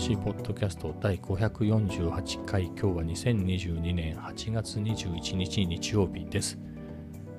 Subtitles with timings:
[0.00, 2.64] しいポッドキャスト第548回。
[2.68, 6.58] 今日は2022年8月21日日曜日です、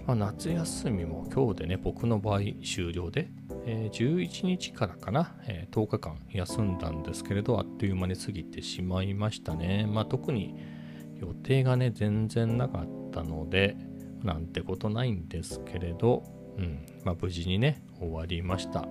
[0.05, 3.31] まあ、夏休みも今日でね僕の場合終了で、
[3.65, 9.87] えー、11日からかな、えー、10日間休んだんですけれどあっという間に過ぎてしまいましたね。
[9.91, 10.55] まあ特に
[11.19, 13.75] 予定がね全然なかったので
[14.21, 16.23] なんてことないんですけれど
[16.57, 18.87] うんまあ、無事にね終わりました。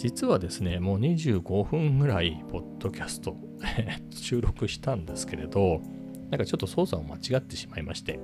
[0.00, 3.36] 実はですね、もう25分ぐらい、ポッドキャスト
[4.10, 5.82] 収録したんですけれど、
[6.30, 8.18] なんかちょっと操作を間違ってしまいまして、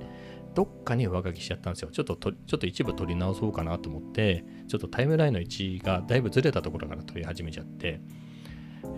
[0.54, 1.90] どっかに上書きしちゃったんですよ。
[1.90, 8.00] ちょっとちょっと一部取り直そうかなと思って、ちょっとタイムラインの位置がだいぶずれたところから取り始めちゃって、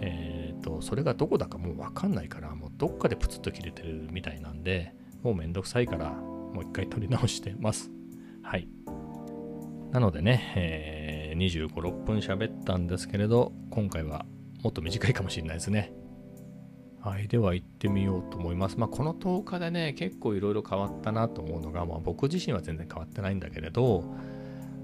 [0.01, 7.91] えっ、ー、と、それがどこだかもうわかんないから、もうどっかでプツッと切れてるみたいなんで、もうめんどくさいから、もう一回取り直してます。
[8.45, 8.69] はい。
[9.93, 14.27] なのでね、えー、25、6分喋ったんですけれど、今回は
[14.63, 15.93] もっと短いかもしれないですね。
[17.01, 18.79] はい、では行ってみようと思います。
[18.79, 24.05] まあ、この10日でね、結構いろいろ変わったなと思うのが、まあ、僕自身は全然変わってないんだけれど、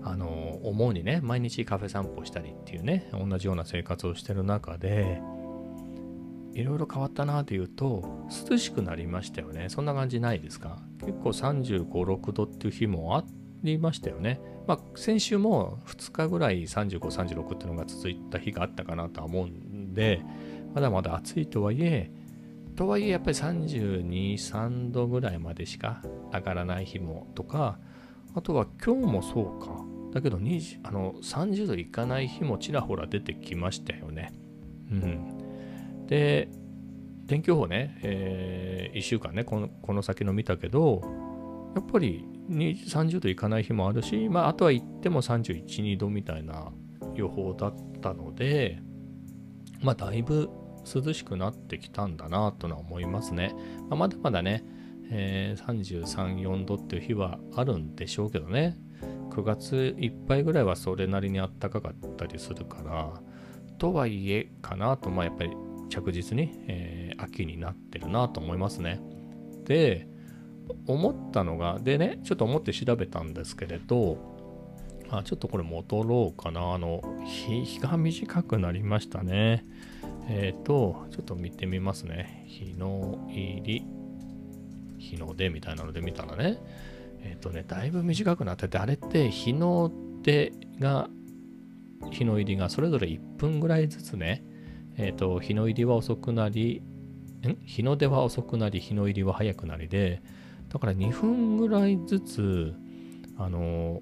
[0.02, 5.20] あの、思うにね、毎日カフェ散歩したりっていうね、同じような生活をしてる中で、
[6.52, 9.68] いろいろ変わったなというと、涼しくなりましたよね。
[9.68, 10.78] そんな感じないですか？
[11.00, 13.24] 結構35、6度っていう日もあ
[13.64, 14.40] りましたよね。
[14.66, 20.22] まあ、先週も2日ぐらい35、36っていうのが続いた日があったかなとは思うんで、
[20.74, 22.10] まだまだ暑いとはいえ、
[22.76, 27.78] とはいえやっぱり32、3度ぐらいまでしか上がらない日もとか、
[28.34, 29.84] あとは今日もそうか。
[30.12, 34.32] だけど20あの30度いかない日もちらほら出てきましたよね。
[34.90, 36.06] うん。
[36.06, 36.48] で、
[37.26, 41.02] 天気予報ね、えー、1週間ねこの、この先の見たけど、
[41.74, 46.72] やっぱり30度いかない日もあるし、まあ、あとは行っても31、2度みたいな
[47.14, 48.80] 予報だったので、
[49.80, 50.50] まあ、だいぶ
[50.84, 53.54] 涼しくなってきたんだなとは思いますね。
[53.88, 54.64] まあ、まだまだね、
[55.10, 58.76] えー、33、4度っていう日はあるんでしょうけどね、
[59.30, 63.20] 9月いっぱいぐらいはそれなりにあったかかったりするから、
[63.78, 65.50] とはいえかなと、まあ、やっぱり
[65.88, 69.00] 着実に、えー、秋になってるなと思いますね。
[69.64, 70.08] で、
[70.86, 74.34] 思ったのが、でね、ちょっと思って調べたんですけれど、
[75.10, 76.72] あちょっとこれ戻ろうかな。
[76.72, 79.64] あの、日が短くなりましたね。
[80.28, 82.44] えっ、ー、と、ちょっと見てみますね。
[82.46, 83.86] 日の入り、
[84.98, 86.58] 日の出みたいなので見たらね、
[87.22, 89.92] えっ、ー、とね、だいぶ短くなってて、あれって日の
[90.22, 91.08] 出が、
[92.10, 94.44] 日の入りがそれぞれ1分ぐらいずつね、
[94.96, 96.82] えっ、ー、と、日の入りは遅くなり、
[97.46, 97.56] ん？
[97.64, 100.22] 日の出は遅くなり、日の入りは早くなりで、
[100.74, 102.74] だから2分ぐらいずつ、
[103.38, 104.00] あの、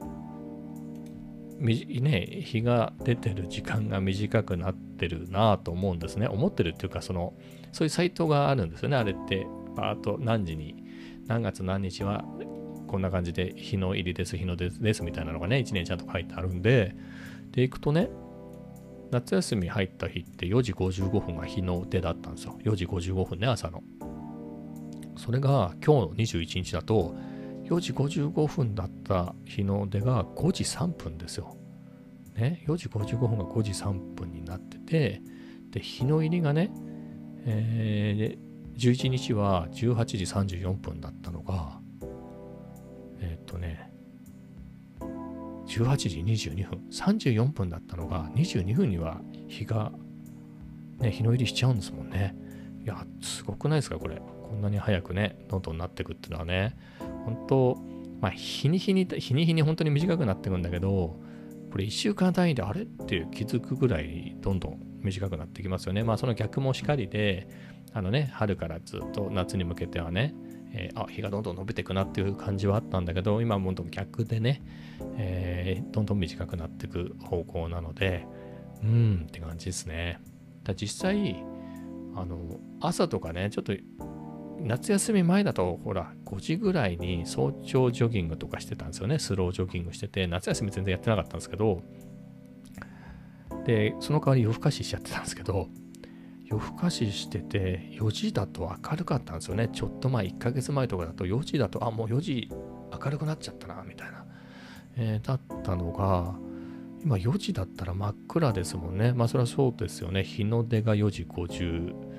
[1.61, 6.27] ね、日が出てる時間が短くなってるなぁと思うんですね。
[6.27, 7.35] 思ってるっていうか、その、
[7.73, 9.47] そういうサイトがあるんですよね、あれって。
[9.77, 10.83] バーっと何時に、
[11.27, 12.25] 何月何日は
[12.89, 16.97] こんな感じで日の入りです、日の出ですみたいなのがね、1年ちゃんと書いてあるんで、
[17.51, 18.09] で、行くとね、
[19.11, 22.59] 夏休み入った日って4時55分が日の出だったんですよ。
[22.65, 23.83] 4時55分ね、朝の。
[25.17, 27.15] それが今日の21日だと
[27.65, 31.57] 4時55分だった日の出が5時3分ですよ。
[32.35, 35.23] ね、4時55分が5時3分になってて、
[35.71, 36.71] で、日の入りがね、
[37.45, 41.81] えー、11日は18時34分だったのが、
[43.21, 43.93] えー、っとね、
[45.67, 49.93] 18時22分、34分だったのが22分には日が、
[50.99, 52.35] ね、日の入りしちゃうんですもんね。
[52.83, 54.21] いや、すごくないですか、これ。
[54.53, 56.77] こんなに早くね、どんどんなっていくっていうのはね、
[57.25, 57.79] 本当、
[58.21, 61.19] まあ、日に日に、日に日に本当に短くなっていくんだけど、
[61.71, 66.05] これ1週間単位であれって気づくぐらいどんどん短くなってきますよね。
[66.05, 67.49] まあその逆もしかりで、
[67.95, 70.35] あのね、春からずっと夏に向けてはね、
[70.75, 74.61] えー、あ、日がどんどん伸びていくなっていう感じはあったんだけど、今はもっと逆でね、
[75.17, 78.27] えー、どんどん短くなっていく方向なので、
[78.83, 80.21] うーんって感じですね。
[80.63, 81.43] だ実際、
[82.15, 83.73] あの、朝とかね、ちょっと
[84.63, 89.19] 夏休み前だと、ほら、5時ぐらいに早朝ジョギングとかしてたんですよね。
[89.19, 91.83] スロージョギングしてて、夏休み全然やってなかったんですけど、
[93.65, 95.69] で、その代わり夜更かししちゃってたんですけど、
[96.45, 99.69] 夜更かししてて、4時だと明るかったんですよね。
[99.73, 104.25] ちょっと前、1ヶ月前とかだと、4時だと、あ、もう4時明るくなっちゃったな、みたいな、
[104.97, 106.35] えー、だったのが、
[107.03, 109.13] 今4時だったら真っ暗ですもんね。
[109.13, 110.23] まあそれはそうですよね。
[110.23, 112.12] 日の出が4時50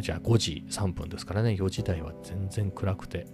[0.00, 3.26] じゃあ5時3分ですからね、4時台は全然暗くて、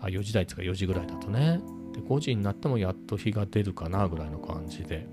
[0.00, 1.60] あ4時台つか4時ぐらいだとね、
[1.92, 5.06] で5時になってもやっと日が出るかなぐらいの感じで、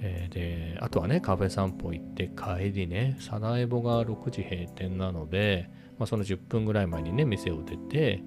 [0.00, 8.22] えー、で、あとはね、カフェ散歩行って帰りね、サラエボが6時閉店なので、まあ、その10分ぐらい前にね、店を出て、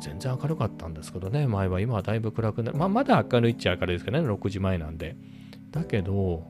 [0.00, 5.16] 全然明るかったんですけどね、前は今はだいぶ暗くなまあ、まだ明るいっちゃ明るいですけどね、6時前なんで。
[5.70, 6.44] だけど、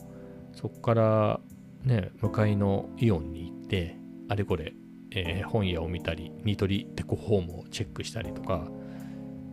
[0.53, 1.41] そこから
[1.87, 3.97] ね、向かいのイオンに行って、
[4.29, 4.75] あれこれ、
[5.13, 8.69] えー、本屋を見たり、ニトリデコホームをチェックしたりとか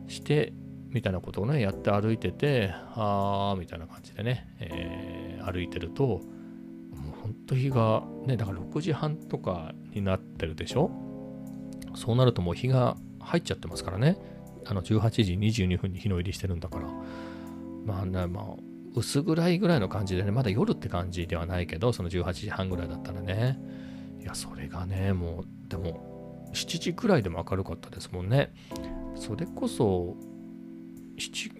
[0.08, 0.52] して、
[0.90, 6.22] みたいなことをね、やって歩いてて、あーみたいな感じでね、えー、歩いてると、もう
[7.22, 10.90] 本当日が、ね、だから6時半とかになってるでしょ？
[11.96, 14.18] そうなるともう日が入っちゃってますからね。
[14.66, 15.34] あの18時
[15.66, 16.88] 22分に日の入りしてるんだから。
[17.86, 18.46] まあね、まあ、
[18.96, 23.60] 薄暗いぐらいの感じでね、まだ夜って感じではないけど、その18時半ぐらいだったらね。
[24.22, 28.54] いや、それがね、もう、でも、7時くらいでも明るかったですもんね。
[29.16, 30.16] それこそ、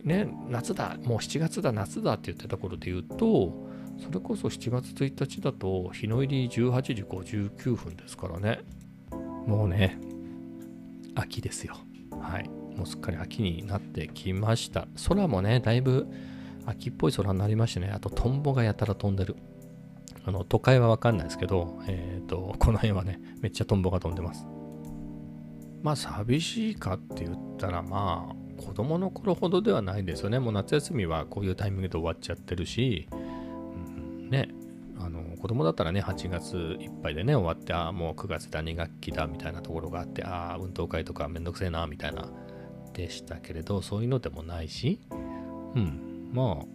[0.04, 3.54] ね、夏だ、もう7月だ、夏だって言ってた頃で言うと、
[4.00, 8.62] それこそ7月1日だと日の入り18時59分ですからね。
[9.46, 10.00] もうね、
[11.16, 11.76] 秋ですよ。
[12.20, 12.50] はい。
[12.76, 14.88] もうすっかり秋になってきました。
[15.08, 16.08] 空もね、だいぶ
[16.66, 19.36] 秋っぽい空になりましてね、あとトンボがやたら飛んでる。
[20.26, 24.46] あの、都会はわかんないですけど、えっ、ー、と、この辺はね、めっちゃトンボが飛んでます。
[25.82, 30.40] まあ、寂しいかって言ったら、まあ、子供の頃ほどではないですよね。
[30.40, 34.48] もう夏休みはこういうタイミングで終わっちゃってるし、うん、ね、
[34.98, 42.32] あの子供だったらね、8月いっぱいでね、終わって、ああ、もう9月だ、2学期だみたいなところがあって、ああ、運動会とかめんどくせえな、みたいな、
[42.94, 45.02] でしたけれど、そういうのでもないし、
[45.76, 46.66] うん、まあ、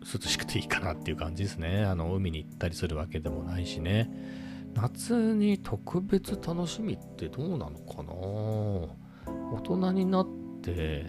[0.00, 1.84] 涼しくていいかなっていう感じですね。
[1.86, 4.10] あの、海に行ったりするわけでもないしね。
[4.74, 8.12] 夏に特別楽しみってどうなのかな？
[9.50, 10.28] 大人になっ
[10.62, 11.06] て、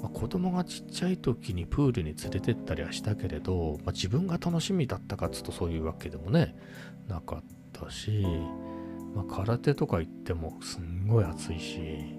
[0.00, 6.56] まあ、子供がちっちゃい時にプールに連れてったりはしたけれど、まあ、自分が楽しみだったかっつうとそういうわけでもね
[7.08, 7.42] なかっ
[7.72, 8.24] たし、
[9.14, 12.16] まあ、空手とか行ってもすんごい暑いし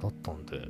[0.00, 0.68] だったんで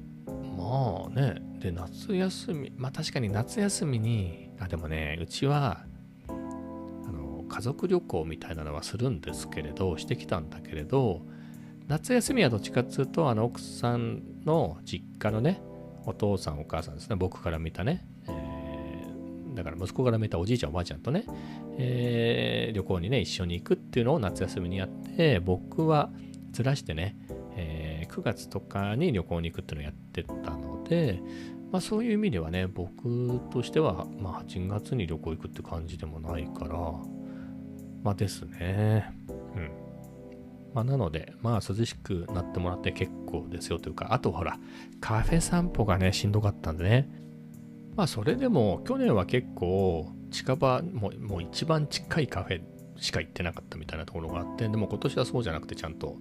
[0.57, 5.85] まあねで夏休みまあ確かに夏休みにあでもねうちは
[6.29, 6.33] あ
[7.13, 11.23] の家族旅行みたいなのはするんですけれどしてきたんだけれど
[11.91, 15.61] 夏休みはどっちかっていうと、あの奥さんの実家のね、
[16.07, 21.25] お父さんお母さんですね、僕から見たね、えー、だから息子から見たおじいちゃんおばあちゃんとね、
[21.79, 26.11] えー、旅行にね、一緒に行くっていうのを夏休みにやって、僕は
[26.53, 27.17] ずらしてね、
[28.11, 31.21] 9月とかに旅行に行くっていうのをやってたので、
[31.71, 36.77] まあそういう意味ではね、僕としては、まあ8月に旅行行くって感じでもないから、
[38.03, 39.15] まあですね。
[39.29, 39.71] うん。
[40.75, 44.59] まあ、なので、まあ涼しくなってもらって結構ですよというか、あとほら、
[45.01, 47.09] カフェ散歩がね、しんどかったんでね。
[47.97, 52.63] まあそれでも去年は結構近場ももう一番近いカフェ
[52.97, 56.17] しか行ってなかったみたいなところがあって、でも今年はそうじゃなくてちゃんと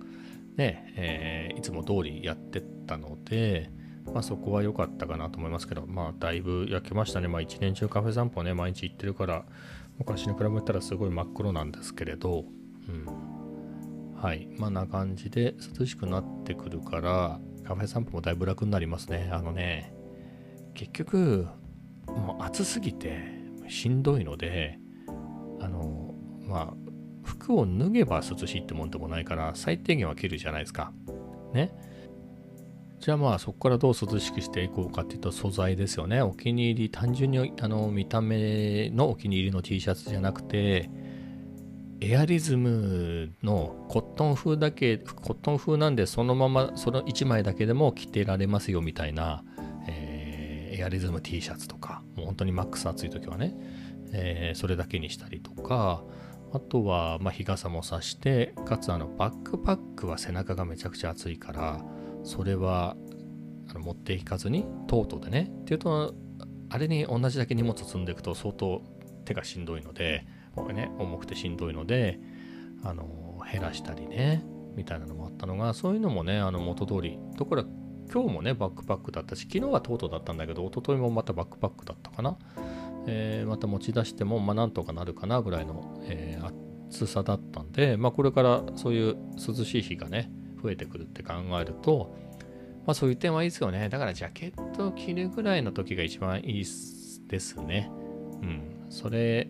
[0.59, 3.71] ね、えー、いつも通りやってったので、
[4.13, 7.27] まあそこは良かったかなと思いますけど、まあだいぶ焼けましたね。
[7.27, 9.45] まあ一年中カフェ散歩ね、毎日行ってるから、
[9.97, 12.45] 昔に比べたらすごい真っ黒なんですけれど、
[12.87, 14.15] うん。
[14.15, 14.49] はい。
[14.57, 19.29] まあな感じで涼しくなってくるから、カフェ散歩もだいぶ楽になりますね。
[19.31, 19.93] あのね、
[20.73, 21.47] 結局、
[22.07, 23.21] もう暑すぎて
[23.67, 24.79] しんどいので、
[25.61, 26.13] あの、
[26.45, 26.88] まあ、
[27.29, 30.91] 服を脱げば涼しいってもんでもないから、最低限は着るじゃないですか。
[31.53, 31.71] ね。
[32.99, 36.21] じゃあまあそこからどう涼しくしていこうかっていうと素材ですよね。
[36.21, 40.89] お気に入り、単純にあの見た目のお気に入りの T シャツじゃなくて、
[42.01, 49.43] エアリズムのコットン風だけ、コットン風なんでそのままその1枚だけでも着てられますよみたいな、
[49.87, 53.55] えー、エアリズム T シャツとか、もう本当にマックス暑い時はね、
[54.11, 56.03] えー、それだけにしたりとか、
[56.51, 61.83] あとは、まあ、日傘もさして、かつあのバックパックは背中がめちゃくちゃ暑いから、
[62.23, 62.95] それは
[63.69, 66.15] あの持っていかずにトートでね、っていうと、
[66.69, 68.81] あれに同じだけ荷物積んでいくと相当
[69.25, 70.25] 手がしんどいので、
[70.73, 72.19] ね、重くてしんどいので、
[72.83, 74.43] あの、減らしたりね、
[74.75, 77.69] みたいなのもあったのが、そういうのもね、あの、元通り、ところが
[78.11, 82.37] 今日もね、バックパックだったし、昨日はトートだったんだけど、一昨日もまたバックパックだったかな。
[83.09, 86.53] えー、また持ち出しても、まあ、なんとかなるかなぐらいの、えー、
[86.89, 92.15] 厚さだったんで、まあ、これからそういう涼しい日がね、増えてくるって考えると、
[92.85, 93.89] まあ、そういう点はいいですよね。
[93.89, 96.65] だから、ジャケットを着るぐらいの時が一番いい
[97.27, 97.91] ですね。
[98.41, 98.85] うん。
[98.89, 99.47] それ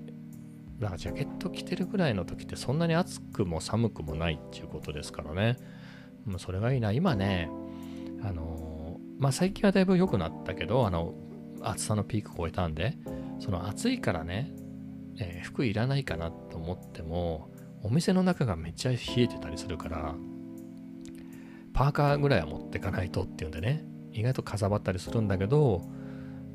[0.79, 5.57] だからジャケット着てるぐらいの時ってそんなに暑くも寒くもないっていうことですからね。
[6.25, 6.91] もうそれがいいな。
[6.91, 7.49] 今ね、
[8.23, 11.13] あのまあ最近はだいぶ良くなったけど、あの、
[11.61, 12.97] 暑さのピーク超えたんで
[13.39, 14.51] その暑いからね、
[15.17, 17.49] えー、服いらないかなと思っても
[17.83, 20.15] お店の中がめっちゃ冷えてたりするから
[21.73, 25.81] パーカーぐらいは持ってかないとっていうんでね意外とかさばったりするんだけど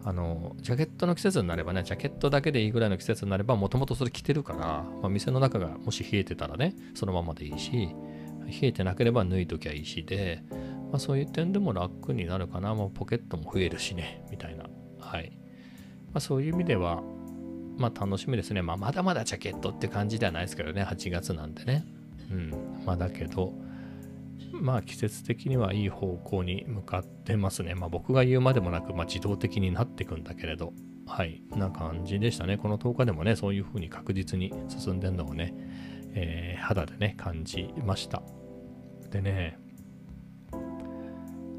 [0.07, 7.89] あのジャケットの季節になればねジャケットだけでいいぐらいの季節になればもともとそれ着てるから、まあ、店の中がもし冷えてたらねそのままでいいし
[8.47, 10.43] 冷えてなければ脱いときゃいいしで、
[10.91, 14.65] まあ、そういう点でも楽になるかな、もうポケットも増えるしねみたいな。
[15.01, 15.39] はい。
[16.15, 17.03] まあ、そういう意味では、
[17.77, 18.63] まあ楽しみですね。
[18.63, 21.85] まあまだまだジャケットって感じではないですけどね、8月なんでね。
[22.31, 22.51] うん。
[22.87, 23.53] まあだけど、
[24.53, 27.75] まあ季節的にはいい方向に向かってますね。
[27.75, 30.73] まあ僕が言うまでもなく、まあ自動的になっていくんだけれど、
[31.07, 32.59] はい、な感じでしたね。
[32.59, 35.53] この10日でもね、そういう風に確実に進んでるのをね、
[36.15, 38.23] えー、肌でね、感じました。
[39.11, 39.59] でね、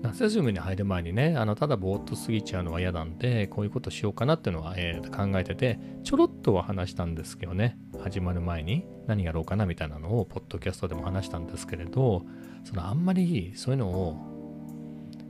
[0.05, 12.23] 夏休みに入る前にね、あのただぼーっと過ぎちゃうのは嫌なんで、こういうことしようかなっていうのは、えー、考えてて、ちょろっとは話したんですけどね、始まる前に何やろうかなみたいなのを、ポッドキャストでも話したんですけれど、
[12.63, 14.17] そのあんまりそういうのを、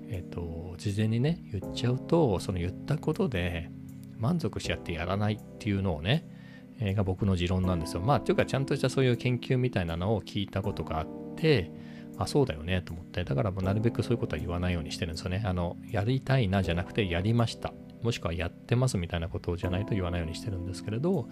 [0.10, 3.72] えっ、ー、と、事前にね、言っちゃうと、その言ったことで
[4.18, 6.28] 満足しちゃってやらないっていうのをね、
[6.80, 8.02] えー、が僕の持論なんですよ。
[8.02, 11.72] まあ、というか、ちゃんとしたそういう研究みたいなのを聞いたことがあって、
[12.18, 15.42] あ、そうだよねと思って、だからもうなるべくそういうことは言わないようにしてるんですよね。
[15.46, 17.74] あの、やりたいなじゃなくて、やりました。
[18.02, 21.28] もしくはやってますみたいなことじゃないと言わないようにしてるんですけれど、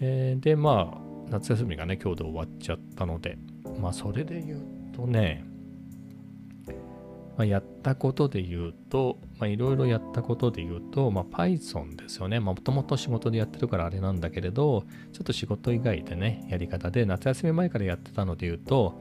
[0.00, 3.38] えー、で、まあ、夏休みがね、今日で終わっちゃったので、
[3.80, 4.62] まあ、それで言う
[4.94, 5.44] とね、
[7.38, 12.40] まあ、やったことで言うと、まあ、いろいろやったことで言うと、まあ、Python ですよね。
[12.40, 19.00] もともと仕事でやってるからあれなんだけれど、ちょっと仕事以外でね、やり方で、夏休み前からやってたので言うと、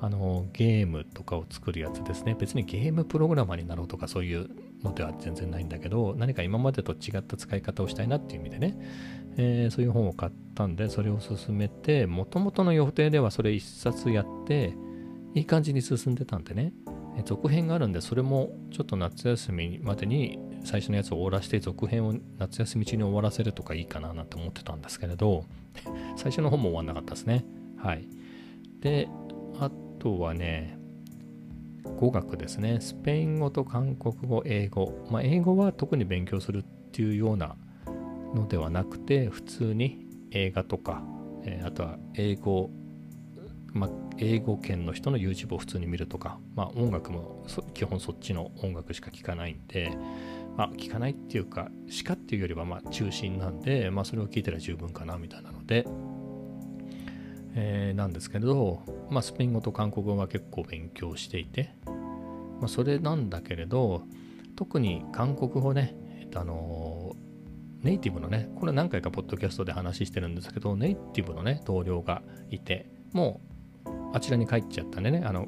[0.00, 2.36] あのゲームとかを作るやつですね。
[2.38, 4.48] 別にゲームプログラマーになろうとかそういう
[4.82, 8.78] のでは全然ないんだけど、何か今までと違った使い方をしたいなっていう意味でね、
[9.36, 14.74] えー、そういう本を買ったんで、それを進めて、もともとの予定ではそれ一冊やって、
[15.34, 16.72] いい感じに進んでたんでね、
[17.24, 25.44] 続編があるんで、それもちょっと夏休みまでに最初のやつを終わらせて、続編を夏休み中に終わらせるとかいいかななんて思ってたんですけれど、
[26.16, 27.44] 最初の本も終わんなかったですね。
[27.76, 28.08] はい。
[28.80, 29.08] で、
[29.58, 30.78] あとはね、
[31.98, 32.78] 語学ですね。
[32.80, 35.06] スペイン語と韓国語、英語。
[35.10, 36.62] まあ、英語は特に勉強するっ
[36.92, 37.56] ていうような
[38.34, 41.02] のではなくて、普通に映画とか、
[41.44, 42.70] えー、あとは英語、
[43.72, 49.90] まあ、英語圏の人の YouTube を普通に見るとか、まあ、音楽も基本そっちの音楽しか聴かないんで、
[50.56, 55.86] まあ、聞かないっていうか、しかっていうよりはま中心なんで、まあ、それを聞いたら十分かなみたいなので、
[57.54, 64.02] えー、なんですけれど、まあ、スペイン語と韓国語は結構勉強していて、まあ、それなんだけれど、
[64.56, 67.14] 特に韓国語ね、えっと、あの
[67.82, 73.40] ネイティブのね、これ何回かポッドキャストで話してるんですけど、ネイティブのね、同僚がいて、も
[73.86, 75.46] うあちらに帰っちゃったんでね、あの、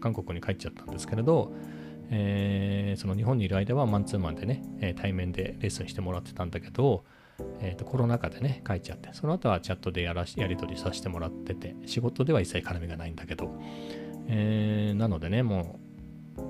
[0.00, 1.52] 韓国に帰っちゃったんですけれど、
[2.10, 7.04] えー、その日本にいる間はマンツーマンでね、対面でレッスンしてもらってたんだけど、
[7.60, 13.60] えーと、コロナ禍でね書いちゃってその後はチャットでやらしやり取りさせてもらってて仕事では一切絡みがないんだけど、
[14.28, 15.78] えー、なのでねも
[16.36, 16.40] う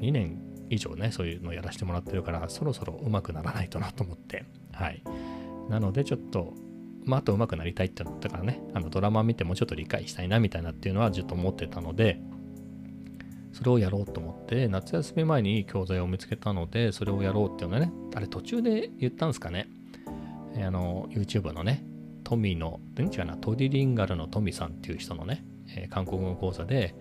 [0.00, 4.44] 2年以上ねそういうのやらせてもらってるからそろそろ上手くならないとなと思って。
[4.72, 5.02] はい。
[5.68, 6.54] なのでちょっと
[7.04, 12.20] まあ、あと上手くなりたいってなったからねあのドラマ見てもうちょっと理解したいなみたいなっていうのはずっと思ってたので
[13.52, 19.70] それをやろうと思って夏休み前にいい教材を見つけたのでそれをやろうっていうのはねあれ途中で言ったんですかね。
[20.56, 21.84] あの YouTube のね
[22.28, 26.94] トミの違うなトリリンガルのトミさんっていう人のね、えー、韓国語講座で、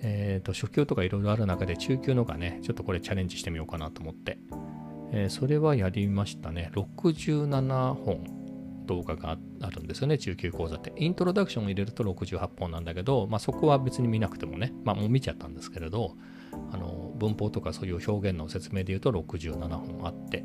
[0.00, 4.38] えーと、初級とかいろいろある中で中級のがねちょっとこれチャレンジしてみようかなと思って、
[5.12, 6.72] えー、それはやりましたね。
[6.74, 8.24] 67本
[8.86, 10.92] 動画があるんですよね中級講座って。
[10.96, 16.16] イントロダクションを入れると68本なんだけど、まあ、そこは別に見なくてもねまあもう見ちゃったんですけれど
[16.72, 20.44] あの文法とかそういう表現の説明で言うと67本あって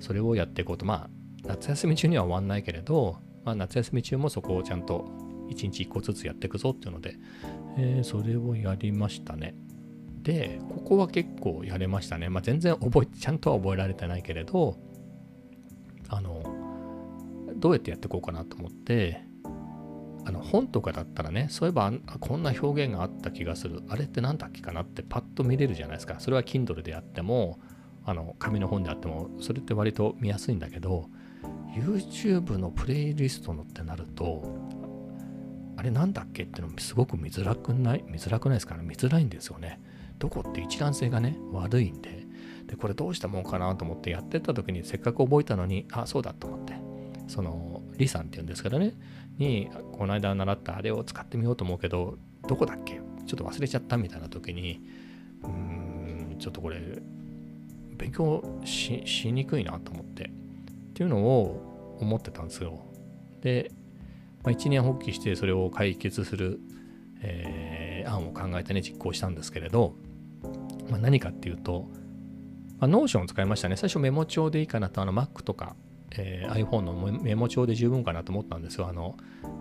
[0.00, 0.86] それをやっていこうと。
[0.86, 1.10] まあ
[1.48, 5.08] 夏休み中には終わんないけれど、まあ、夏休み中もそこをちゃんと
[5.48, 7.16] 1日1個ずつやっていくぞっていうので、
[7.78, 9.54] えー、それをやりましたね。
[10.22, 12.28] で、ここは結構やれましたね。
[12.28, 14.76] まあ、全然覚え、ちゃんとは覚えられてないけれど、
[16.08, 16.42] あの、
[17.56, 19.22] どうやってやっていこうかなと思って、
[20.24, 23.82] あの本とかだったらね、そういえばこんな表現があった気がする。
[23.88, 26.16] あれって何だっけかなってパッと見れるじゃないですか。
[26.18, 27.60] それは Kindle であっても、
[28.04, 31.08] あの紙の本であっても、それって割と見やすいんだけど、
[31.74, 34.42] YouTube のプレイリストのってなると、
[35.76, 38.04] あれなんだっけってのもすごく見づらくない？
[38.08, 38.82] 見づらくないですかね？
[38.82, 39.80] 見づらいんですよね。
[40.18, 42.24] どこって一覧性がね、悪いんで。
[42.66, 46.74] でこれどうしたもんかなと思ってやってった時にせっかく覚えたのにあそうだと思って。
[47.28, 48.94] そのリさんっていうんですけどね。
[49.38, 52.16] にこの間習ったあれを使ってみようと思うけど
[52.48, 53.00] どこだっけ？
[53.26, 54.80] ちょっと忘れちゃったみたいな時に
[55.42, 56.80] うーんちょっとこれ
[57.98, 60.30] 勉強しにくいなと思って。
[60.96, 62.80] っていうのを思ってたんですよ。
[63.42, 63.70] で、
[64.42, 66.58] まあ、一年発起してそれを解決する、
[67.20, 69.94] えー、案を考えてね実行したんですけれど、
[70.88, 71.90] まあ、何かっていうと、
[72.78, 73.76] まあ、Notion を使いましたね。
[73.76, 75.76] 最初メモ帳でいいかなとあの Mac とか
[76.18, 78.88] えー、iPhone のメモ帳で十分かなと思ったんですよ。
[78.88, 79.16] あの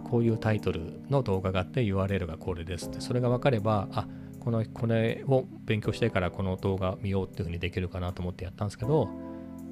[0.09, 4.07] こういうタイトルの動画があって URL がこれですって、それが分かれば、あ
[4.39, 9.09] このこれを勉強してからこの動画見ようっていうふうにできるかなと思ってやったんですけど、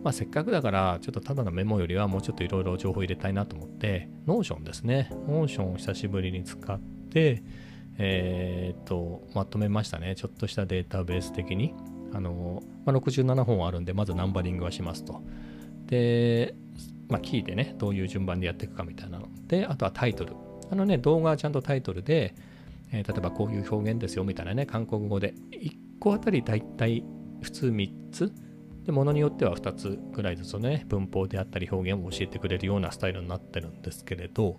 [0.04, 5.10] まあ、せっかくだからちょっとただのメモよりはもうちょっといろいろ情報入れたいなと思って、Notion ですね。
[5.28, 6.80] Notion を久しぶりに使っ
[7.10, 7.42] て、
[7.98, 10.16] えー、っと、まとめましたね。
[10.16, 11.74] ちょっとしたデータベース的に。
[12.14, 15.22] あの、まあ、67本あるんで、まずナンバリングはしますと。
[15.88, 16.54] で、
[17.08, 19.28] まあ、聞いてね、どういう順番でやっていくかみたいなの。
[19.48, 20.34] で、あとはタイトル。
[20.70, 22.36] あのね、動画はちゃんとタイトルで、
[22.92, 27.04] えー、例えばこういう表現ですよみたいなね、韓国語で、1個あたりだいたい
[27.42, 28.34] 普通3つ、
[28.86, 34.58] で、ものによっては2つぐらいずつね、文法であったり表現を教えてくれるようなスタイルになってるんですけれど、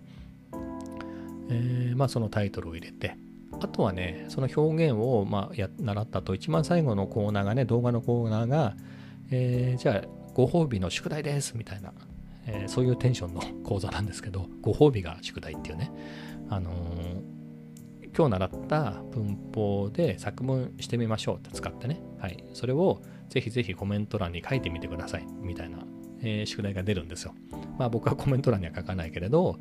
[1.49, 3.17] えー、まあそのタイトルを入れて、
[3.61, 8.75] あとはね、その表現をまあや習ったと、一番最後のコーナーがね、動画のコーナーが、
[9.31, 11.93] えー、じゃあご褒美の宿題ですみたいな、
[12.47, 15.91] えー、そういうテンションの講座なんですけど、ご褒美が宿題っていうね、
[16.49, 25.79] あのー、今日習った文法で作文してみましょうって使ってね、はい、それをぜひぜひコメント欄に書いてみてくださいみたいな、
[26.21, 27.33] えー、宿題が出るんですよ。
[27.77, 29.59] まあ僕はコメント欄には書かないけれど、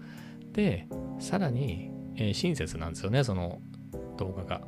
[0.53, 0.87] で、
[1.19, 3.61] さらに、えー、親切なんですよね、その
[4.17, 4.63] 動画が。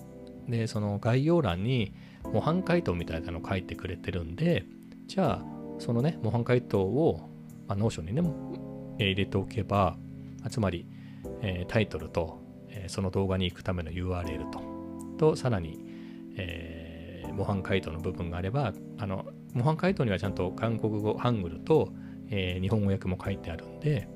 [0.48, 1.94] で、その概要欄に
[2.32, 4.64] 模範解答みたいなの書いてくれてるんで、
[5.06, 7.28] じゃあそのね、模範解答を、
[7.68, 8.22] まあ、 Notion にね、
[8.98, 9.96] 入れておけば、
[10.50, 10.86] つまり、
[11.42, 14.60] えー、タイトルと、えー、その動画に行くための URL と、
[15.18, 15.78] と、さらに、
[16.36, 16.75] えー、
[17.32, 21.92] 模範解答の部分があれば、あの、模範解答にはちゃんと韓国語、ハングルと、
[22.28, 24.08] えー、日本語訳も書いてあるんで、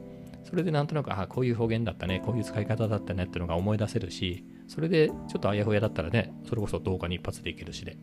[0.45, 7.99] それでなんとなく、あ、こういう表現だったね、こういう使い方だったねっていうのが思い出せるし、それでちょっとあやふやだったらね、それこそ動画に一発でいけるしで、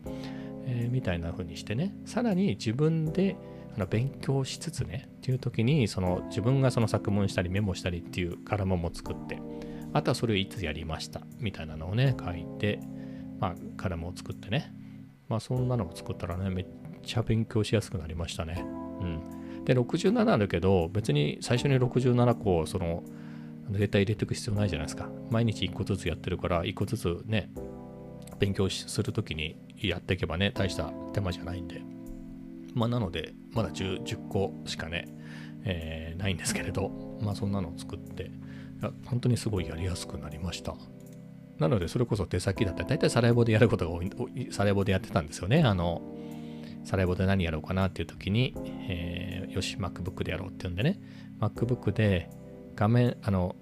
[0.66, 3.36] えー、みたいな風にしてね、さらに自分で
[3.74, 9.38] あの勉強しつつね、っていう時に、その自分がその作文したりメモしたりっていうカラムも作って、
[9.92, 12.80] あとはそれをいつやりましたみたいなのをね、書いて、
[13.40, 14.72] まあ、カラムを作ってね、
[15.28, 16.66] まあ、そんなのを作ったらね、めっ
[17.02, 18.64] ちゃ勉強しやすくなりましたね。
[19.00, 19.64] うん。
[19.64, 23.02] で、67あるけど、別に最初に67個、その、
[23.70, 25.10] データ入れていく必要ないじゃないですか。
[25.30, 27.50] 毎日1個ずつやってるから、1個ずつね、
[28.38, 31.82] 勉強するときにやっていけばね、大した手間じゃないんで。
[32.74, 35.06] まあ、なので、まだ 10, 10個しかね、
[35.64, 38.30] えー、ないんですけれど、まあ、そんなのを作って、
[39.04, 40.74] 本当にすごいやりやすくなりました。
[41.58, 44.10] なので、それこそ手先だったり、大体サラエボでやることが多い、
[44.50, 45.62] サラエボでやってたんですよね。
[45.62, 46.02] あの、
[46.84, 48.54] サラエボで何やろうかなっていう時に、
[48.88, 51.00] えー、よし、MacBook でやろうっていうんでね、
[51.40, 52.30] MacBook で
[52.76, 53.56] 画面、あの、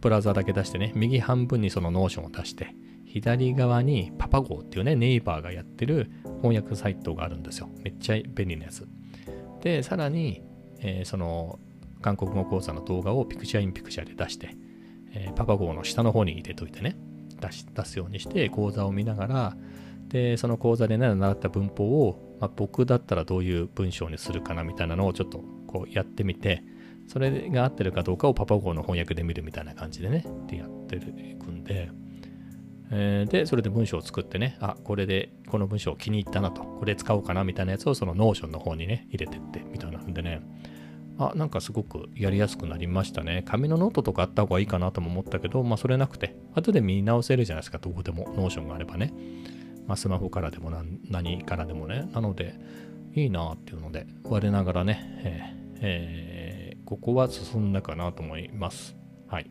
[0.00, 6.10] ブラウザだけ出してね、右半分にその Notion を出して、左側にパパ号っていうね、ネイバーがやってる
[6.42, 7.68] 翻訳サイトがあるんですよ。
[7.82, 8.86] めっちゃ便利なやつ。
[9.62, 10.42] で、さらに、
[10.80, 11.58] えー、その
[12.00, 14.50] 韓国語講座の動画をピクチャーインピクチャーで出して、
[15.14, 16.96] えー、パパ号の下の方に入れといてね、
[17.40, 19.56] 出し出すようにして講座を見ながら、
[20.08, 26.62] で、その講座でね、習った文法を、まあ、僕だったらどういう文章にするかなみたいなのをちょっとこうやってみて、
[27.06, 31.00] それが合ってるかどうかをパパ号の翻訳で見るみたいな感じでね、でやってい
[31.36, 31.90] くんで、
[32.90, 40.40] えー、で、それで文章を作ってね、あ、これで、この文章気に入ったなと、これ使おうかなみたいなやつをその Notion の方にね、入れてってみたいなんでね、
[41.18, 43.42] あ、なんかすごくやりやすくなりましたね。
[43.46, 49.12] 紙のノートとかあった方がいいかなとも思ったけど、まあそれなくて、後で見直せるじゃないですか、どこでも、 Notion があればね。
[49.86, 50.70] まあスマホからでも
[51.10, 52.08] 何からでもね。
[52.12, 52.54] なので、
[53.14, 58.96] いいなっていうので、我ながらね、えーえー、ここは進んだかなと思います。
[59.26, 59.50] はい。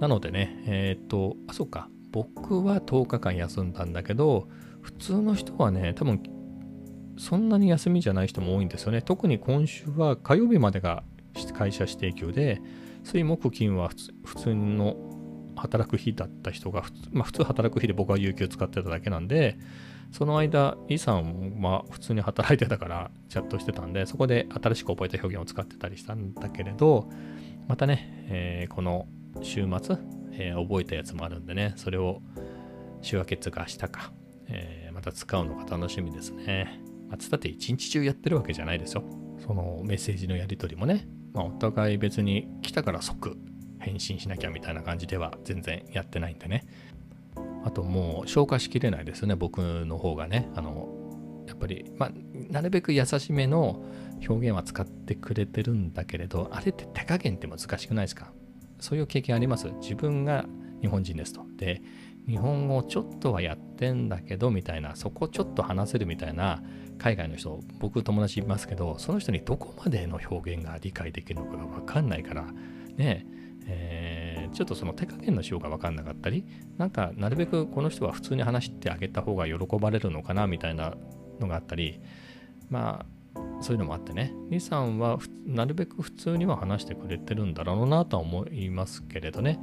[0.00, 1.88] なのでね、えっ、と、あ、そうか。
[2.10, 4.48] 僕は10日間休んだんだけど、
[4.80, 6.22] 普通の人はね、多分、
[7.18, 9.02] そんなに休みじゃない人も多いんですよね。
[9.02, 11.02] 特に今週は火曜日までが
[11.54, 12.60] 会社指定休で、
[13.04, 13.90] 水木金は
[14.24, 14.96] 普通の
[15.56, 19.58] 働く日だった人が普通、まあ、普通働く日で僕は有給使ってただけなんで、
[20.12, 27.10] その間、イさんは普通に働いてたからチャットしてたんで、そこで新しく覚えた表現を使ってたりしたんだけれど、
[27.66, 29.06] またね、えー、この
[29.42, 29.96] 週末、
[30.32, 32.22] えー、覚えたやつもあるんでね、それを
[33.02, 34.12] 週明けつか明日か、
[34.48, 36.87] えー、また使うのが楽しみですね。
[37.08, 39.02] まあ、つったって一日中やってるわけじゃないですよ。
[39.44, 43.36] そのメッセージのやり取りもね、まあ、お互い別に来たから即
[43.78, 46.66] 返信しなきゃみたいな感じでは全然やってないんでね。
[47.64, 50.48] あともう消化しきれないですよね、僕の方がね。
[50.54, 50.88] あの、
[51.46, 52.12] やっぱり、まあ、
[52.50, 53.82] なるべく優しめの
[54.28, 58.32] 表現は使ってくれてるんだけれど、あれって手加減って難しくないですか？
[58.80, 59.68] そういう経験あります？
[59.80, 60.44] 自分が
[60.80, 61.44] 日本人ですと。
[61.56, 61.82] で、
[62.28, 66.62] 日本語ちょっとはやってんだけどみたいな、そこちょっと話せるみたいな
[66.98, 72.46] 海外の人、僕友達いますけど、その人にどこまでの表現が理解できるのかがわかんないから、
[72.96, 73.26] ね、
[73.66, 76.44] えー、ちょっとその手加減のしようが分かんなかったり、
[76.76, 80.94] なんかなるべくこの人は普通に話してあげた方が喜ばれるのかなみたいな
[81.40, 82.00] のがあったり、
[82.68, 89.60] まあ、そういうのもあってね、リさんはなるべく普通には話してくれてるんだろうなとは思いますけれどね。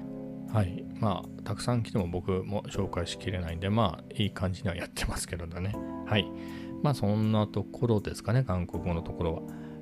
[0.51, 0.85] はい。
[0.99, 5.75] まあ、たくさん来ても僕も紹介しきれないんで、まあ、いい感じにはやってますけどね。
[6.05, 6.25] はい。
[6.83, 9.41] まあ、そんなところですかね、韓国語のところは。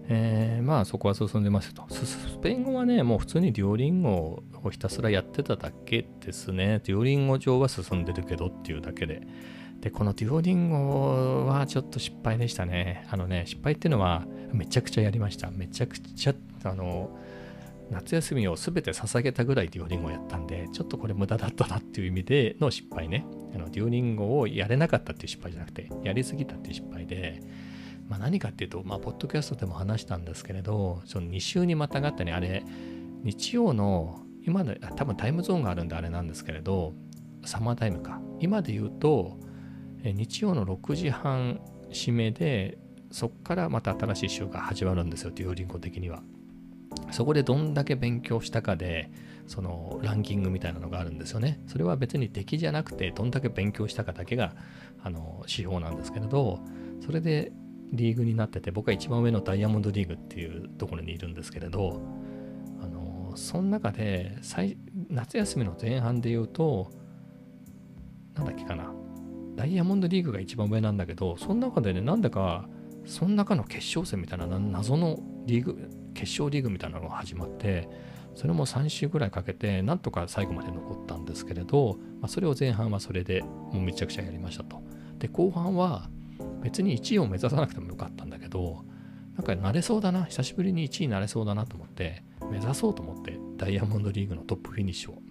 [0.09, 1.85] えー、まあそこは進んでますと。
[1.89, 6.81] スペイン語はね、もう普通にデュオリンゴをひたすらやってただけですね。
[6.83, 9.21] デュオリンゴ上は進んでるけどっていうだけで。
[9.79, 13.05] で、このデュオリンゴはちょっと失敗でしたね。
[13.09, 15.51] あのね、失敗っていうのはめちゃくちゃやりました。
[15.51, 17.17] めちゃくちゃ、あの、
[17.89, 23.25] 夏休みを全て捧げたぐらいデュオリンゴをやったんで、ちょっとこれ無駄だったなっていう意味での失敗ね。
[23.53, 27.41] あのデュオリンゴをやれなかったっていう失敗じゃなくて、やりすぎたっていう失敗で、
[28.09, 32.63] まあ、何かっていうと、まあ、ポッドキャストでも話したんですけれど、その2週にまたがってね、あれ、
[33.23, 36.93] 日曜の、今の、多分タイムゾーンがあるんであれなんですけれど、
[37.45, 38.21] サマータイムか。
[38.39, 39.39] 今で言うと、
[40.03, 42.77] 日曜の6時半締めで、
[43.11, 46.23] そこからまた新しい週が始まるんですよ、デュオリンゴ的には。
[47.11, 49.09] そこでどんだけ勉強したかで、
[49.47, 51.61] そのランキングみたいなのがあるんですよね。
[51.67, 54.55] それは別に出来じゃなくて、どんだけ勉強したかだけが
[55.03, 56.59] あの指標なんですけれど、
[57.05, 57.51] それで
[57.93, 62.01] リーグになってて僕は一番上のダイヤモンドリーグっていうところにいるんですけれど
[62.81, 64.35] あのその中で
[65.09, 66.91] 夏休みの前半で言うと
[68.33, 68.91] なんだっけかな
[69.55, 72.67] ダイヤモンドリーグが一番上なんだけどその中でねなんだか
[73.05, 77.87] その中の決勝戦みたいな謎のリーグ決勝リーグみたいなのが始まって
[78.35, 84.81] それも3週ぐらいかけてなんとか最後まで残ったんですけれど、まあ、それを前半はそれでもうめちゃくちゃやりましたと
[85.19, 86.09] で後半は
[86.63, 88.85] 別に1位を目指さなくてもよかったんだけど、
[89.35, 95.21] なんか慣れそうだな、久しぶりに1位になれそうだなと思って、目指そうと思って、ダイヤモンドリーグのトップフィニッシュを。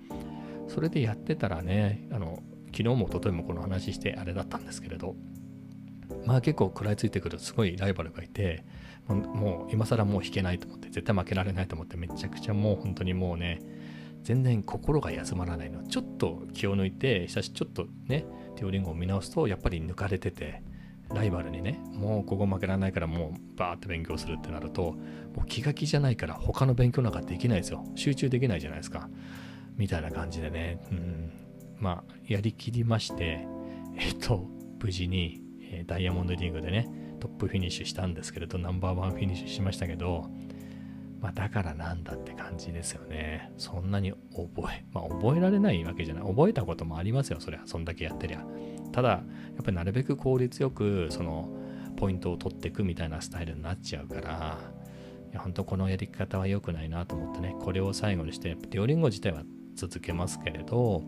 [0.69, 5.17] それでやってたらね、あの、昨日も一昨日もこの話してあれだったんですけれど、
[6.26, 8.64] まあ結構食らいついてくるすごいライバルがいて、
[9.08, 13.61] もう今更もう引けないと思って、絶対負けられないと思って、めちゃくちゃもう本当にもうね、
[14.22, 15.82] 全然心が休まらないの。
[15.85, 18.24] ちょっと気を抜いて、しかしちょっとね、
[18.56, 20.62] テオリングを見直すと、やっぱり抜かれてて、
[21.12, 27.85] ライバルにね、もうここ負けられないからもうバーって勉強するってなると、もう気が気じゃないから他の勉強なんかできないですよ。
[27.94, 29.08] 集中できないじゃないですか。
[29.76, 31.32] みたいな感じでね、うん、
[31.78, 33.46] まあ、やりきりまして、
[33.98, 34.46] えっと、
[34.80, 35.41] 無事に、
[35.72, 36.88] えダイヤモンドリーグでね、
[37.20, 40.30] トップフィニッシュしたんですけれど、ナンバーワンフィニッシュしましたけど、
[41.20, 43.52] まあ、だからなんだって感じですよね。
[43.56, 46.24] そんなに覚え、まあ、覚えられないわけじゃない。
[46.24, 47.62] 覚えたこともありますよ、そりゃ。
[47.64, 48.44] そんだけやってりゃ。
[48.90, 49.18] ただ、や
[49.61, 51.48] っぱりなるべく効率よく、その、
[51.96, 54.58] ポイントを取っていくみたいなスタイルになっちゃうから、
[55.30, 59.44] いや、本当このやり方は良くないなと思ってね、これを最後にして、デュオリンゴ自体は
[59.76, 61.04] 続けますけれど、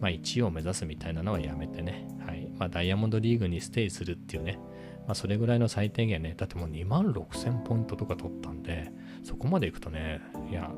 [0.00, 2.45] まあ、1位を目指すみたいなのはやめてね、はい。
[2.58, 4.58] まあ、ダイヤモンドリーグにステイするっていうね、
[5.06, 8.90] まあ、それぐらいの最低限ね、だってもう2万6000ポイントとか取ったんで、
[9.22, 10.70] そこまで行くとね、いや、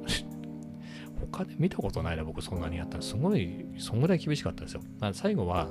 [1.33, 4.83] 他で見たことないな、僕そんなにやったら、すごい、そんぐらい厳しかったですよ。
[5.01, 5.69] まあ、最後は、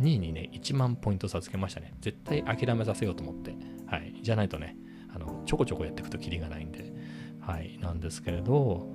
[0.00, 1.92] 2位にね、1万ポイント差つけましたね。
[2.00, 3.54] 絶対諦めさせようと思って。
[3.86, 4.14] はい。
[4.22, 4.76] じゃないとね、
[5.14, 6.92] あの、ちょこちょこやっていくとキリがないんで。
[7.40, 7.78] はい。
[7.78, 8.88] なんですけれど、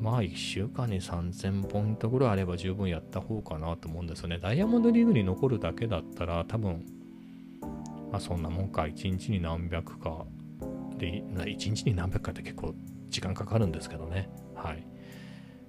[0.00, 4.38] まあ1週間に3000ポイントぐらいあれば十分やった方かなと思うんですよね。
[4.38, 6.84] ダイヤモンドリーグに残るだけだったら多分、
[8.10, 10.26] まあそんなもんか、1日に何百か
[10.98, 12.74] で、1日に何百かって結構
[13.08, 14.28] 時間かかるんですけどね。
[14.54, 14.86] はい。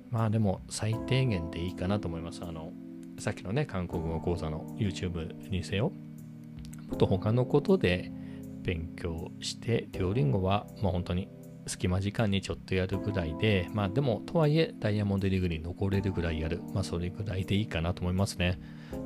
[0.09, 2.43] まあでも最低限でいいかなと思います。
[2.43, 2.71] あの、
[3.19, 5.91] さっきのね、韓国語講座の YouTube にせよ、
[6.89, 8.11] もっと他のことで
[8.63, 11.29] 勉強して、デュオリンゴはもう本当に
[11.67, 16.61] 隙間時間にちょっとやるぐらいで、まあでも、とはいえ、ダイヤモンドリーグに残れるぐらいやる。
[16.73, 18.59] まあそれぐらいでいいかなと思いますね。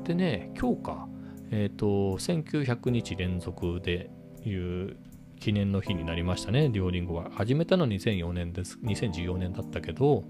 [0.04, 1.10] でね、今日か、
[1.52, 1.86] えっ、ー、と、
[2.18, 4.10] 1900日連続で
[4.46, 4.98] いう
[5.40, 7.30] 記念の日になりましたね、デュオリンゴは。
[7.32, 8.78] 始めたの2004年です。
[8.84, 10.26] 2014年だったけど、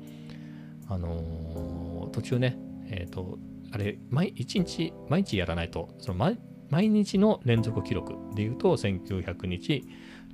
[0.88, 2.58] あのー、途中ね、
[2.90, 3.40] えっ、ー、と、
[3.72, 6.40] あれ、毎一日、毎日やらないと、その毎
[6.70, 9.84] 毎日の連続記録でいうと1900日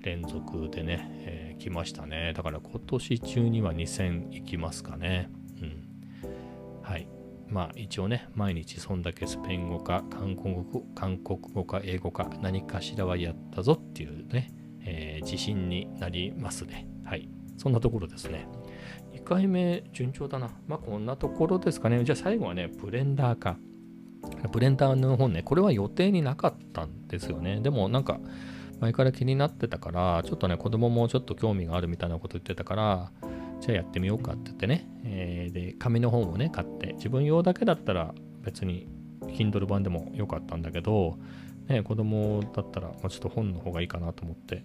[0.02, 2.34] 連続でね、えー、来ましたね。
[2.36, 5.30] だから今年中には2000いきますかね。
[5.62, 6.82] うん。
[6.82, 7.08] はい。
[7.48, 14.52] まあ一応ね、毎日そんだけスペイン語か韓国語韓国語か英語か何かしらはやったぞっていうね、
[14.84, 16.88] えー、自信になりますね。
[17.04, 17.30] はい。
[17.58, 18.48] そんなところですね。
[19.14, 20.50] 2回目順調だな。
[20.68, 22.04] まあこんなところですかね。
[22.04, 23.58] じゃあ最後はね、ブレンダーか。
[24.52, 27.62] ブレンダーの本ね、これは予定になかったんですよね。
[27.62, 28.20] でもなんか
[28.80, 33.12] 前から気になってたから、ちょっとね、子供もちょっと興味があるみたいなこと言ってたから、
[33.62, 38.88] じゃあやってみようかって言ってね、えー、で、紙の本をね、買って、自分用だけだったら別に
[39.28, 41.18] Kindle 版でもよかったんだけど、
[41.68, 44.64] ね、子供だったら、まあ、ちょっと本の方がいいかなと思って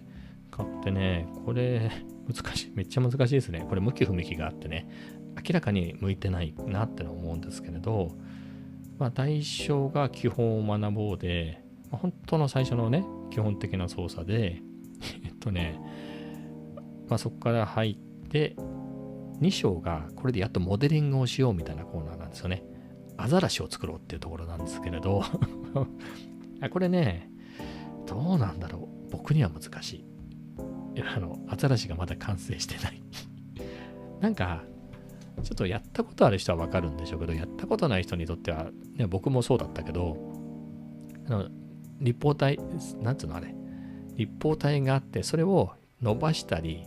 [0.51, 1.89] 買ってね、これ、
[2.27, 3.65] 難しい、めっちゃ難しいですね。
[3.67, 4.87] これ、向き不向きがあってね、
[5.35, 8.11] 明らかに向いてないなっての思うんですけれど、
[8.99, 11.60] まあ、対象が基本を学ぼうで、
[11.91, 14.61] 本当の最初のね、基本的な操作で、
[15.25, 15.79] えっとね、
[17.07, 18.55] まあ、そこから入って、
[19.41, 22.63] 2章がこれでやっとモデリングをしようみたいなコーナーなんですよね。
[23.17, 25.21] アザラシを作ろうっていうところなんですけれど
[26.71, 27.29] これね、
[28.07, 29.11] どうなんだろう。
[29.11, 30.05] 僕には難しい。
[31.15, 33.01] あの、アザラシがまだ完成してない
[34.21, 34.63] なんか、
[35.43, 40.17] ちょっとやったことある人はわかるんでしょうけど、やったことない人にとっては、ね、僕もそうだったけど、
[41.27, 41.49] あの
[42.01, 42.59] 立方体、
[43.01, 43.55] なんつうのあれ、
[44.15, 46.83] 立方体があって、それを伸ばしたり、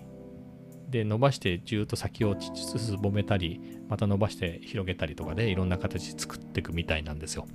[0.90, 7.46] で、伸ばしてずっと先をすぼめたり、また伸ばして広げたりとかで、いろんな形作っていくみたいなんですよ。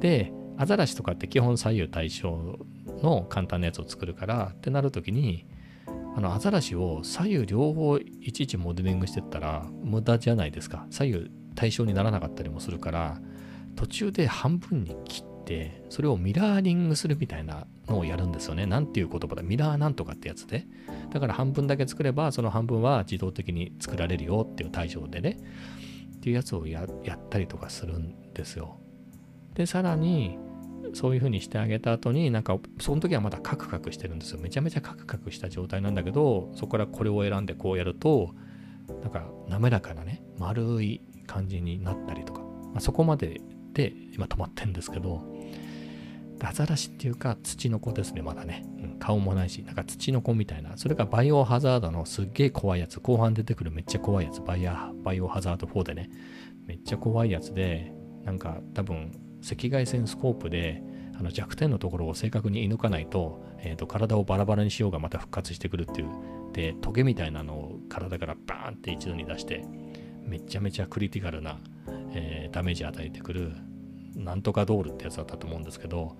[0.00, 2.58] で、アザラシとかって基本左右対称
[3.02, 5.46] の簡単なやつを作るからってなるときに、
[6.16, 10.86] あのアザラシを左右両方いちいちモデリングしてったら無駄じゃないですか。
[10.90, 13.20] 左右対称にならなかったりもするから、
[13.76, 18.66] 途中で半分に切って、それをミラーリングするみたいなのをやるんですよね。
[18.66, 19.42] なんていう言葉だ？
[19.42, 20.66] ミラーなんとかってやつで。
[21.12, 25.38] だから半分だけ作れば、その半分は自動的に作られるよっていう対象でね。
[26.16, 26.88] っていうやつをやっ
[27.28, 28.78] たりとかするんですよ。
[29.54, 30.38] で、さらに、
[30.92, 38.34] そういう風にしてあげた後になんかその時はまだカクカクしてるんですよめちゃめちゃカクカクした状態なんだけどそこからこれを選んでこうやると
[39.02, 43.40] なんか滑らかなね丸い感じになったりとか、まあ、そこまで
[43.72, 45.22] で今止まってんですけど
[46.48, 50.76] アザラシっていうか土の子ですねまだね、うん、顔もないしなんか土の子みたいな。
[50.76, 53.00] それがバイオハザードのすっげえ怖いやつ。
[53.00, 54.40] 後半出てくるめっちゃ怖いやつ。
[54.40, 56.10] バイアバイオハザード4でね。
[56.66, 57.92] めっちゃ怖いやつで
[58.24, 60.82] なんか多分赤外線スコープで
[61.18, 66.08] あの弱点のところを正確に射抜かないと,、えーと、体をバラバラにしようがまた復活してくるっていう。
[66.52, 69.64] でトゲみたいなのを体からバーンって一度に出して
[70.24, 71.60] めちゃめちゃクリティカルな、
[72.12, 73.52] えー、ダメージ与えてくる
[74.16, 76.16] なんとかドールってやつだったと思うんですけど、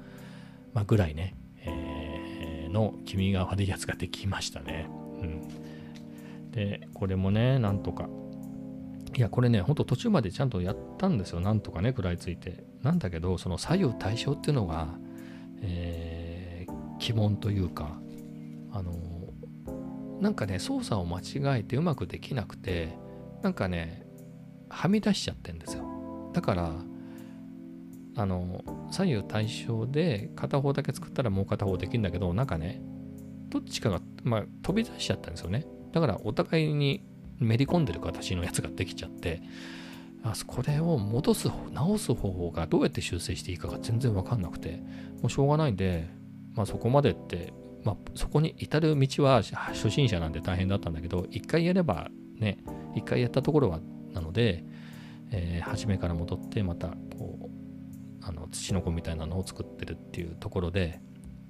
[0.73, 4.89] まあ、ぐらいね、えー、の気味が悪いやつができましたね。
[5.21, 8.09] うん、でこれもねなんとか
[9.17, 11.41] いや、これね、ほんと途中までちゃんとやったんですよ。
[11.41, 12.65] なんとかね、食らいついて。
[12.83, 14.89] なんだけど、その左右対称っていうのが、
[15.63, 17.99] えー、鬼門というか、
[18.73, 18.95] あの
[20.21, 22.97] なんかね、操作を間違えてうまくできなくて、
[23.43, 24.07] なんかね、
[24.69, 26.31] はみ出しちゃってんですよ。
[26.33, 26.75] だから、
[28.21, 32.83] あの、左右対称で片方だけ作ったらもう片方できるんだけど、なんかね、
[33.49, 35.67] どっちかが、まあ、飛び出しちゃったんですよね。
[35.93, 37.03] だからお互いに
[37.39, 39.43] めり込んでる形のやつができちゃって
[40.23, 44.83] あこれを戻す直す方法がどうやって修正していいかが全然わかんなくて
[45.23, 46.09] もうしょうがないんで、
[46.55, 47.55] まあ、そこまでって、
[47.85, 52.59] まあ、そこに至る道は初心者なんで大変だったんだけど一回やればね
[52.95, 53.81] 一回やったところは
[54.13, 54.65] なので、
[55.31, 57.30] えー、初めから戻ってまたこう
[58.31, 61.01] あの土の子みたいなのを作ってるっていうところで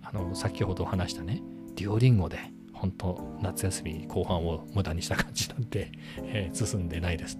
[0.02, 1.42] あの先ほど話したね
[1.76, 2.38] デュオリンゴで
[2.72, 5.92] 本当夏休み後半を無駄にした感じなんで、
[6.24, 7.38] えー、進んでないです。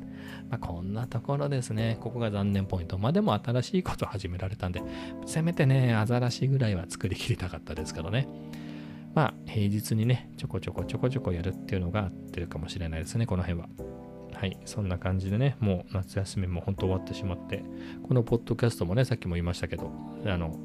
[0.51, 1.97] まあ、こんなところですね。
[1.99, 2.99] ここが残念ポイント。
[2.99, 4.83] まあでも新しいこと始められたんで、
[5.25, 8.29] せめてね、アザラシぐらいは作りきりたかったですけどね。
[9.15, 13.90] まあ平日にね、ちょこちょこちょこちょこやるっていうのが合ってるかもしれないですね、この辺は。
[14.35, 17.63] はい、そんな感じでね、もう夏休みも本当終わってしまって、
[18.03, 19.91] このポッドキャストもね、さっきも言いましたけど、
[20.27, 20.59] あの、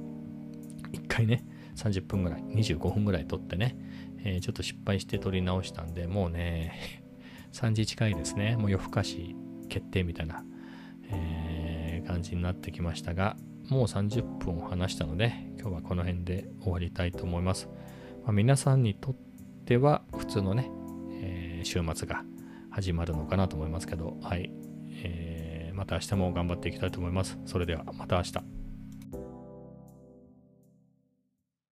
[0.92, 1.44] 一回ね、
[1.76, 3.78] 30分ぐらい、25分ぐらい撮ってね、
[4.24, 7.04] えー、ちょっと失敗して撮り直したんで、もうね、
[7.54, 8.56] 3時近いですね。
[8.58, 9.36] もう夜更かし
[9.70, 10.44] 決定みたいな、
[11.10, 13.36] えー、感じになってきましたが、
[13.70, 17.70] もう30分を話したので、今日はこの辺で終わりたいと思います。
[18.24, 19.16] まあ、皆さんにとっ
[19.66, 20.70] ては普通のね、
[21.22, 22.24] えー、週末が
[22.76, 24.52] 始まるのかなと思いますけど、はい。
[25.02, 27.40] えー、また明日も頑張っていきたいと思います。
[27.46, 28.55] それではまた明日。